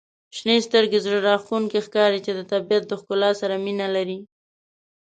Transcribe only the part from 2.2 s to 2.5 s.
چې د